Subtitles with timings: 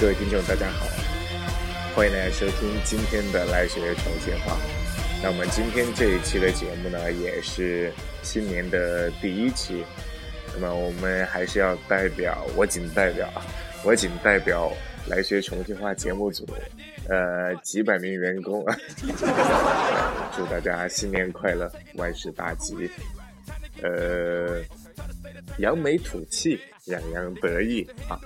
[0.00, 0.86] 各位听众，大家好，
[1.96, 4.56] 欢迎大家收听今天的来学重庆话。
[5.20, 7.92] 那我们今天这一期的节目呢，也是
[8.22, 9.84] 新年的第一期。
[10.54, 13.28] 那么我们还是要代表我仅代表
[13.84, 14.72] 我仅代表
[15.06, 16.46] 来学重庆话节目组，
[17.08, 18.64] 呃，几百名员工，
[20.36, 22.90] 祝大家新年快乐，万事大吉，
[23.82, 24.60] 呃，
[25.58, 28.20] 扬眉吐气，洋洋得意啊！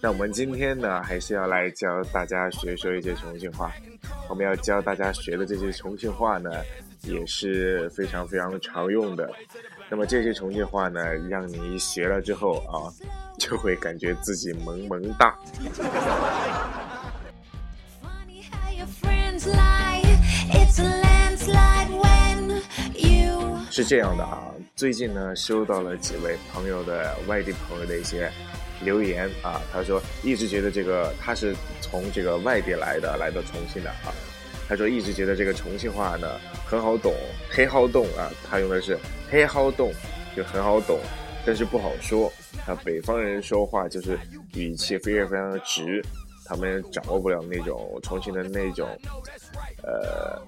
[0.00, 3.72] 那我们今天呢，还是要来教大家学说一些重庆话。
[4.28, 6.50] 我们要教大家学的这些重庆话呢，
[7.02, 9.28] 也是非常非常常用的。
[9.90, 12.90] 那么这些重庆话呢，让你学了之后啊，
[13.38, 15.36] 就会感觉自己萌萌哒。
[23.70, 24.38] 是这样的啊，
[24.76, 28.30] 最近呢，收到了几位朋友的外地朋友的一些
[28.82, 34.14] 留言啊，他说一直觉得这个他是从这个外地来的，来到重庆的啊，
[34.68, 36.28] 他说一直觉得这个重庆话呢
[36.66, 37.14] 很好懂，
[37.50, 38.98] 很好懂啊，他用的是
[39.30, 39.92] 很好懂，
[40.36, 40.98] 就很好懂，
[41.44, 42.32] 但是不好说
[42.66, 42.74] 啊。
[42.84, 44.18] 北方人说话就是
[44.54, 46.02] 语气非常非常的直，
[46.44, 48.88] 他们掌握不了那种重庆的那种，
[49.82, 50.40] 呃。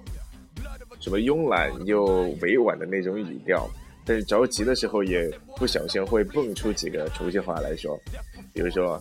[0.99, 2.05] 什么慵懒又
[2.41, 3.69] 委婉的那种语调，
[4.03, 7.95] 但是着急的时候也不小心会蹦出几个重庆话来说，
[8.51, 8.99] 比如说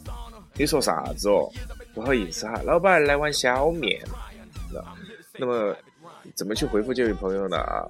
[0.55, 1.51] 你说啥子哦？
[1.95, 3.99] 不好意思哈，老板来碗小面。
[5.39, 5.77] 那么
[6.35, 7.57] 怎么去回复这位朋友呢？
[7.59, 7.85] 啊，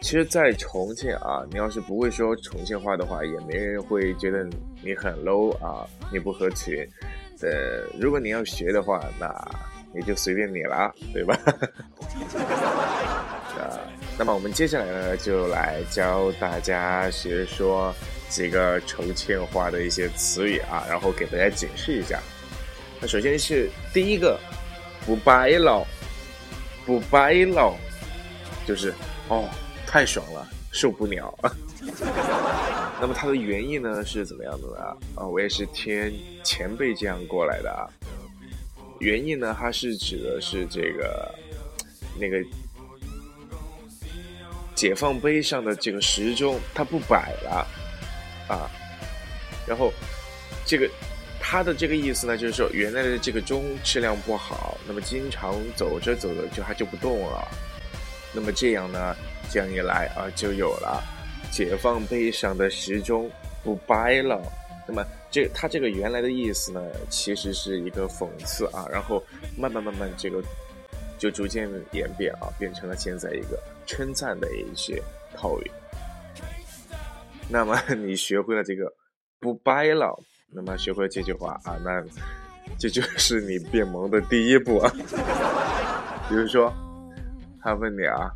[0.00, 4.44] 其实，在重庆啊，你要是不会说重庆话的话，也没人会觉得
[4.82, 6.86] 你很 low 啊，你不合群。
[7.40, 9.26] 呃，如果你要学的话，那
[9.94, 11.38] 也就随便你了，对吧？
[13.58, 13.78] 啊，
[14.18, 17.94] 那么我们接下来呢，就来教大家学说
[18.28, 22.20] 几个重庆话的一些词语啊，然后给大家解释一下。
[23.00, 24.38] 那首先是第一个，
[25.04, 25.84] 不摆了，
[26.84, 27.76] 不摆了，
[28.66, 28.94] 就是
[29.28, 29.48] 哦，
[29.86, 31.32] 太爽了，受不了。
[33.00, 34.96] 那么它的原意呢是怎么样的呢？
[35.16, 36.12] 啊，我也是听
[36.44, 37.90] 前辈这样过来的啊。
[39.00, 41.34] 原意呢，它是指的是这个
[42.16, 42.40] 那个
[44.76, 47.66] 解放碑上的这个时钟，它不摆了
[48.48, 48.70] 啊。
[49.66, 49.92] 然后
[50.64, 50.88] 这个
[51.44, 57.46] 它的这个意思呢，就是说原来的这个钟质量不好，那么经常走着走着就它就不动了。
[58.32, 59.14] 那么这样呢，
[59.50, 61.02] 这样一来啊，就有了
[61.50, 63.28] 解放碑上的时钟
[63.64, 64.40] 不掰了。
[64.86, 69.22] 那么这它这个原来的意思呢，其实是一个讽刺啊，然后
[69.58, 70.42] 慢慢慢慢这个
[71.18, 75.02] 就逐渐演变啊，变成了现在一个称赞的一些
[75.36, 75.70] 套语。
[77.48, 78.90] 那么你学会了这个
[79.38, 80.18] 不掰了，
[80.54, 82.02] 那么学会这句话啊，那
[82.78, 84.92] 这就是你变萌的第一步啊。
[86.28, 86.72] 比如说，
[87.62, 88.30] 他问你啊，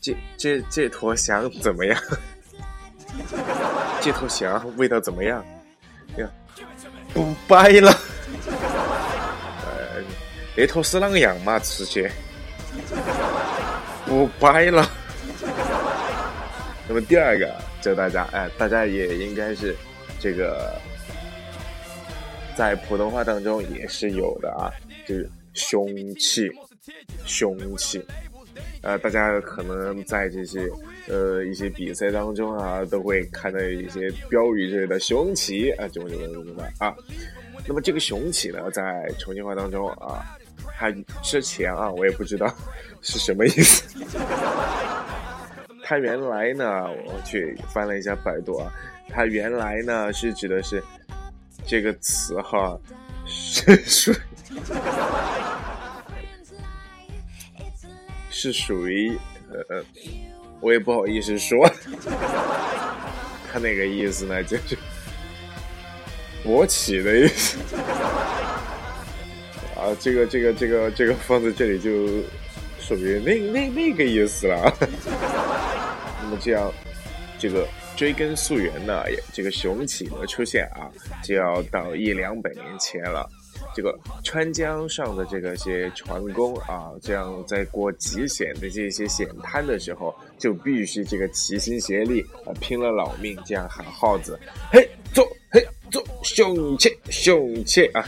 [0.00, 2.00] 这这这坨翔怎么样？
[4.00, 5.44] 这头翔味道怎么样？
[6.16, 6.28] 呀，
[7.12, 7.90] 不掰了。
[9.66, 10.02] 呃，
[10.56, 11.58] 那头是啷个样嘛？
[11.58, 12.08] 吃起
[14.06, 14.88] 不掰了。
[16.86, 19.74] 那么第二个教大家，哎，大家也应该是
[20.24, 20.80] 这个
[22.56, 24.72] 在普通话当中也是有的啊，
[25.06, 26.50] 就是凶器，
[27.26, 28.02] 凶器。
[28.80, 30.66] 呃，大家可能在这些
[31.08, 36.96] 呃一些比赛当中啊，都会看到一些标语之类的“雄起”啊，这种这种这种的啊。
[37.66, 40.24] 那么这个“雄起”呢，在重庆话当中啊，
[40.78, 40.90] 它
[41.22, 42.50] 之前啊，我也不知道
[43.02, 43.84] 是什么意思。
[45.84, 48.72] 它原来呢，我去翻了一下百度啊，
[49.08, 50.82] 它原来呢是指的是
[51.66, 52.78] 这个词哈，
[53.26, 54.12] 是属
[58.30, 59.16] 是属于
[59.50, 59.84] 呃呃，
[60.60, 61.66] 我也不好意思说，
[63.52, 64.76] 他那个意思呢就是
[66.44, 67.56] 勃起的意思
[69.76, 72.06] 啊，这个这个这个这个放在这里就
[72.80, 74.76] 属于那那那个意思了。
[76.22, 76.72] 那么这样，
[77.38, 80.90] 这个追根溯源呢，这个雄起的出现啊，
[81.22, 83.28] 就要到一两百年前了。
[83.74, 94.38] 这个川江上的这个些船工啊，这样在过极险的这些险滩的时候，就必须这个齐心协力啊，拼了老命这样喊号子，
[94.72, 98.04] 嘿走，嘿走，雄起，雄起啊！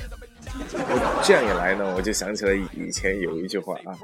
[1.23, 3.97] 这样一来呢，我就想起了以前有一句话啊，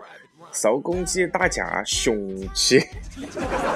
[0.53, 2.81] 扫公鸡打架雄起。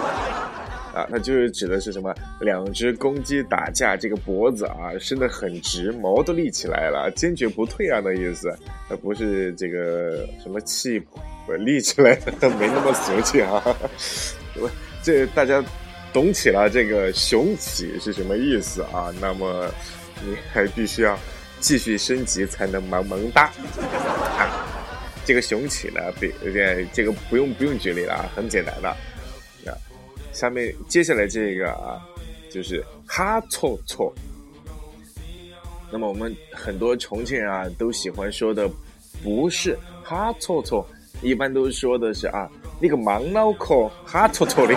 [0.97, 2.15] 啊，它就是指的是什么？
[2.41, 8.51] 两只公鸡打架，这个脖子啊伸得很直，毛都立起来了，坚决不退啊的意思，
[8.89, 10.99] 而不是这个什么气
[11.45, 13.63] 不立起来的， 没那么俗气啊。
[15.05, 15.63] 这大家
[16.15, 19.13] 懂起了这个雄起是什么意思啊？
[19.21, 19.71] 那么
[20.25, 21.19] 你还必须要
[21.61, 23.53] 继续升级才能萌萌哒
[24.39, 24.67] 啊！
[25.27, 26.33] 这个雄起呢，比
[26.95, 28.97] 这个不用不用举例了啊，很简单的。
[30.37, 31.97] 下面接下来这个啊，
[32.51, 34.13] 就是哈错错。
[35.91, 38.71] 那么我们很多重庆人啊，都喜欢说的
[39.23, 40.87] 不是哈错错，
[41.23, 44.77] 一般都说的是啊，那个忙脑壳哈错错的，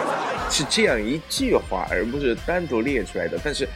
[0.49, 3.37] 是这样一句话，而不是单独列出来的。
[3.43, 3.67] 但是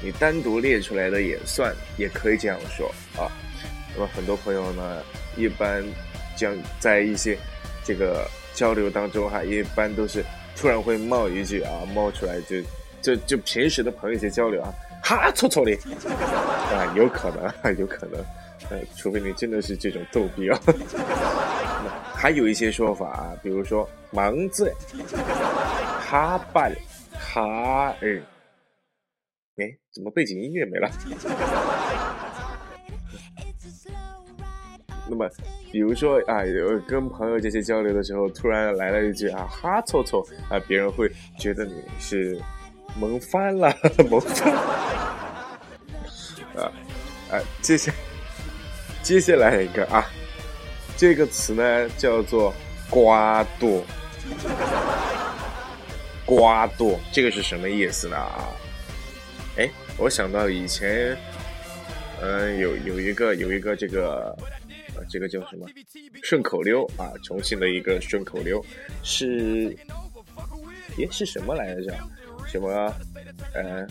[0.00, 2.86] 你单独列出来的也算，也可以这样说
[3.16, 3.26] 啊。
[3.96, 5.02] 那么很多朋友呢，
[5.36, 5.82] 一般
[6.36, 7.36] 将在一些
[7.82, 10.24] 这个交流当中哈，一般都是。
[10.56, 12.62] 突然会冒一句啊，冒出来就
[13.00, 14.72] 就就平时的朋友一些交流啊，
[15.02, 15.72] 哈戳戳的。
[16.72, 18.20] 啊，有可能啊，有可能，
[18.70, 20.58] 呃，除非你真的是这种逗比啊。
[22.14, 24.72] 还有一些说法啊，比如说盲字，
[26.08, 26.72] 哈半，
[27.18, 28.22] 哈儿，
[29.56, 30.88] 哎，怎么背景音乐没了？
[35.12, 35.28] 那么，
[35.70, 41.06] 比如说啊，有跟朋友这些交流的时候，突然来了一句啊，哈错错啊，别人会
[41.38, 42.40] 觉得你是
[42.98, 43.70] 萌翻了，
[44.08, 44.60] 萌翻了
[46.56, 46.72] 啊
[47.30, 47.92] 啊，接下
[49.02, 50.02] 接下来一个啊，
[50.96, 52.54] 这个词呢叫做
[52.88, 53.84] 瓜多，
[56.24, 58.48] 瓜多，这个是什么意思呢啊？
[59.58, 59.68] 哎，
[59.98, 61.14] 我想到以前，
[62.22, 64.34] 嗯，有有一个有一个这个。
[65.08, 65.66] 这个叫什么
[66.22, 67.12] 顺口溜啊？
[67.24, 68.64] 重庆的一个顺口溜
[69.02, 69.76] 是，
[70.96, 71.94] 耶是什么来着？
[72.46, 72.92] 什么？
[73.54, 73.86] 呃，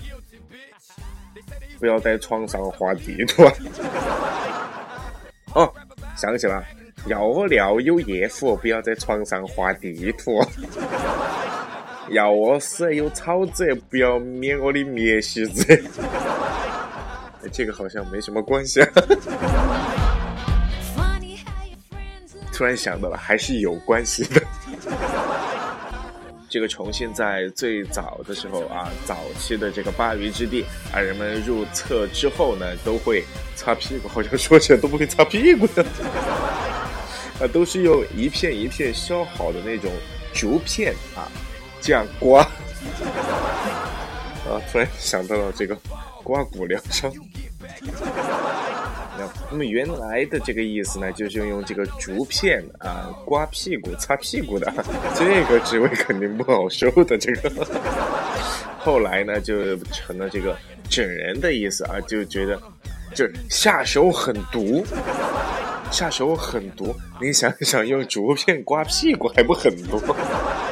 [1.80, 3.44] 不要在床上画地图。
[5.54, 5.74] 哦，
[6.16, 6.64] 想起了，
[7.08, 10.44] 要我尿有夜壶，不要在床上画地图。
[12.10, 15.64] 要我死有草籽，不要灭我的灭西子。
[17.52, 18.88] 这个好像没什么关系啊。
[22.62, 24.40] 突然想到了，还是有关系的。
[26.48, 30.64] 这个重庆在最早的时候啊，早期的这个鲅鱼之地
[30.94, 33.24] 啊，人们入厕之后呢，都会
[33.56, 35.84] 擦屁股，好像说起来都不会擦屁股的，
[37.42, 39.92] 啊，都是用一片一片削好的那种
[40.32, 41.26] 竹片啊，
[41.82, 42.44] 这样刮。
[44.46, 45.76] 啊，突然想到了这个
[46.24, 47.12] 刮骨疗伤。
[49.50, 54.72] 那么原来的这个意思呢，就是用这个竹片啊刮屁股、擦屁股的，
[55.16, 57.18] 这个职位肯定不好受的。
[57.18, 57.68] 这个
[58.78, 60.58] 后来呢，就成了这个
[60.90, 62.60] 整人的意思啊，就觉得
[63.14, 64.84] 就是下手很毒，
[65.92, 66.96] 下手很毒。
[67.22, 70.02] 你想想，用竹片刮屁股还不很毒？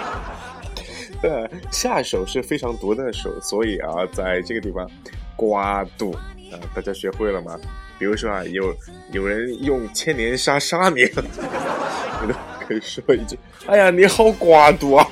[1.22, 4.90] 对，下手是非常毒的手，所以啊，在这个地方
[5.36, 7.60] 刮肚啊，大家学会了吗？
[8.00, 8.74] 比如说啊，有
[9.12, 11.10] 有人用千年杀杀你，你
[12.32, 12.34] 都
[12.66, 13.38] 可以说一句
[13.68, 15.06] ：“哎呀，你好寡毒啊！”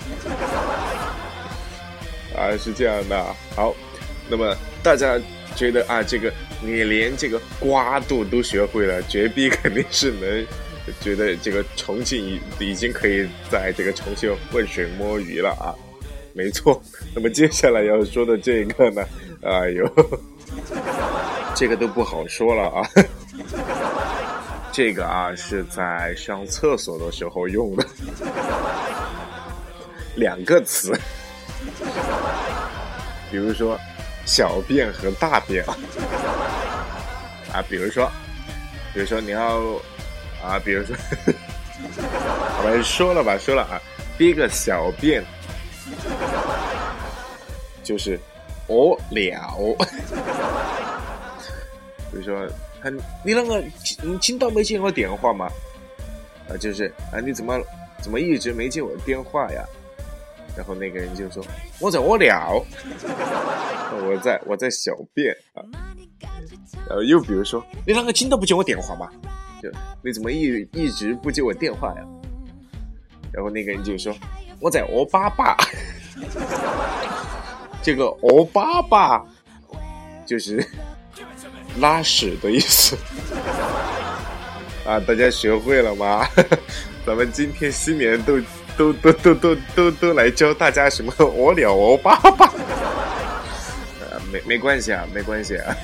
[2.34, 3.36] 啊，是这样的。
[3.56, 3.76] 好，
[4.30, 5.20] 那么大家
[5.56, 10.46] 觉得啊，这个你连这个瓜度都学会了，绝壁肯定是能
[11.02, 15.76] 觉得这个重庆已已经可以在这个重庆浑水摸鱼了啊。
[16.34, 16.82] 没错。
[17.14, 19.04] 那么接下来要说的这个呢，
[19.42, 19.86] 哎呦。
[21.60, 22.88] 这个都不好说了啊，
[24.72, 27.84] 这个啊是在上厕所的时候用的，
[30.16, 30.94] 两个词，
[33.32, 33.76] 比如说
[34.24, 35.66] 小便和大便。
[35.66, 35.76] 啊，
[37.54, 38.08] 啊，比如说，
[38.94, 39.58] 比如说你要
[40.44, 40.96] 啊，比如说，
[42.60, 43.82] 我们说了吧，说了啊，
[44.16, 45.26] 第一个小便。
[47.84, 48.20] 就是
[48.68, 49.76] 哦了。
[52.18, 52.50] 比如说，
[52.82, 52.90] 他
[53.24, 53.64] 你啷个
[54.02, 55.48] 你今到没接我电话吗？
[56.50, 57.62] 啊，就是啊，你怎么
[58.02, 59.64] 怎么一直没接我电话呀？
[60.56, 61.46] 然后那个人就说
[61.80, 62.66] 我在屙尿，
[64.08, 65.62] 我在我在小便啊。
[66.90, 69.08] 呃，又比如说，你啷个今早不接我电话吗？
[69.62, 69.70] 就
[70.02, 72.04] 你怎么一一直不接我电话呀？
[73.32, 74.12] 然后那个人就说
[74.60, 75.56] 我在屙粑粑，
[77.84, 79.24] 这个屙粑粑。
[80.26, 80.58] 就是
[81.80, 82.98] 拉屎的意思
[84.86, 86.28] 啊，大家学会了吗？
[87.06, 88.40] 咱们今天新年都
[88.78, 92.48] 都都都都都都来教大家什么 我了我爸爸，
[94.02, 95.76] 呃，没没关系啊，没关系啊，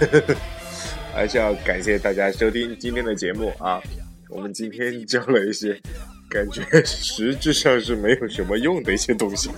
[1.13, 3.81] 还是要感谢大家收听今天的节目啊。
[4.29, 5.79] 我们今天教了一些
[6.27, 9.49] 感觉实质上是没有什么用的一些东西。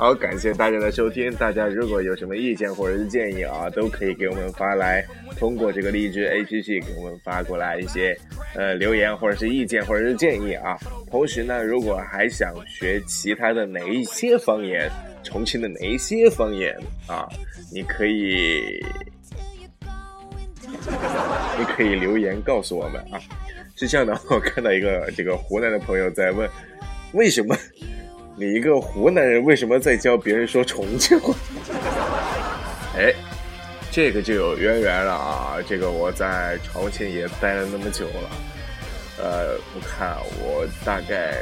[0.00, 1.30] 好，感谢大家的收听。
[1.34, 5.04] 大家如果有什么意见或者是建议啊，都可以给我们发来，
[5.38, 8.16] 通过这个荔枝 APP 给我们发过来一些
[8.54, 10.74] 呃留言或者是意见或者是建议啊。
[11.10, 14.90] 同时呢，如果还想学其他的哪一些方言，
[15.22, 16.74] 重庆的哪一些方言
[17.06, 17.28] 啊，
[17.70, 18.82] 你可以
[21.58, 23.20] 你可以留言告诉我们啊。
[23.76, 26.48] 是这样的，我看到一个这个湖南的朋友在问，
[27.12, 27.54] 为什么？
[28.40, 31.34] 你一个湖南人为什么在教别人说重庆话？
[32.96, 33.12] 哎，
[33.92, 35.58] 这个就有渊源了啊！
[35.68, 38.30] 这个我在重庆也待了那么久了，
[39.18, 41.34] 呃，我看我大概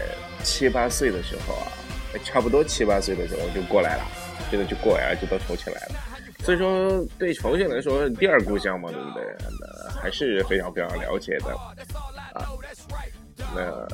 [0.42, 1.70] 七八岁的时候啊，
[2.24, 4.02] 差不多七八岁的时候就过来了，
[4.50, 5.94] 真的就过来了，就到重庆来了。
[6.42, 9.22] 所以说，对重庆来说，第二故乡嘛，对不对？
[9.60, 11.54] 那还是非常非常了解的
[12.34, 12.50] 啊。
[13.54, 13.86] 那。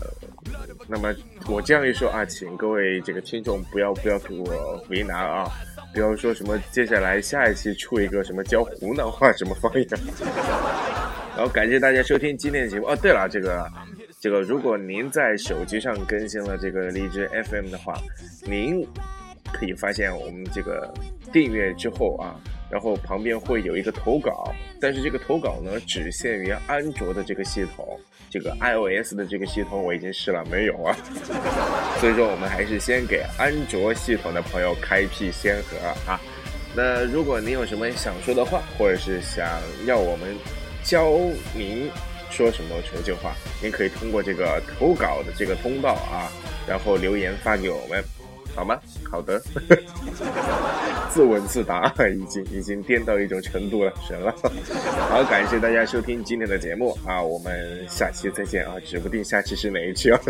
[0.87, 1.15] 那么
[1.47, 5.47] 我这样一说啊，请各位这个听众不要不要给我为难啊，
[5.93, 9.87] 不要说什么接下来下一期出一个什么教湖南话什么方言。
[11.37, 12.97] 然后感谢大家收听今天的节目哦。
[12.97, 13.71] 对了，这个
[14.21, 17.95] 这个，如果您在手机上更新了这个荔枝 FM 的话，
[18.45, 18.87] 您
[19.53, 20.93] 可以发现我们这个
[21.33, 22.41] 订阅之后啊。
[22.75, 27.87] 然后旁边会有一个投稿，但是这个投稿呢，只限于安卓的这个系统，
[28.29, 30.93] 这个 iOS 的这个系统我已经试了，没有啊。
[32.03, 35.77] 所以说我们还是先给安卓系统的朋友开辟先河
[36.11, 36.21] 啊。
[36.75, 39.49] 那如果您有什么想说的话，或者是想
[39.87, 40.35] 要我们
[40.83, 41.13] 教
[41.55, 41.89] 您
[42.29, 46.27] 说什么重庆话，您可以通过这个投稿的这个通道啊，
[46.67, 48.03] 然后留言发给我们。
[48.55, 48.79] 好吗？
[49.11, 49.41] 好的，
[51.11, 54.35] 自问自答，已经已经颠到一种程度了，神了。
[55.11, 60.21] 好，感谢大家收听今天的节目啊，我们下期再见啊，指不定下期是哪一期啊。